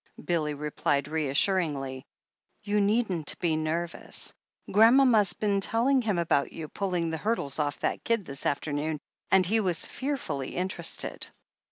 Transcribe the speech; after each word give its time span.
Billy 0.25 0.55
replied 0.55 1.07
reas 1.07 1.37
suringly, 1.37 2.01
"You 2.63 2.81
needn't 2.81 3.37
be 3.37 3.55
nervous. 3.55 4.33
Grandmama's 4.71 5.33
been 5.33 5.61
telling 5.61 6.01
him 6.01 6.17
about 6.17 6.51
you 6.51 6.69
pulling 6.69 7.11
the 7.11 7.17
hurdles 7.19 7.59
off 7.59 7.77
that 7.81 8.03
kid 8.03 8.25
this 8.25 8.47
afternoon, 8.47 8.97
and 9.29 9.45
he 9.45 9.59
was 9.59 9.85
fearfully 9.85 10.55
interested." 10.55 11.27